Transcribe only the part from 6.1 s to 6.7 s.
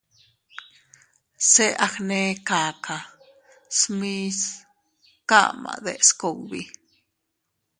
kugbi.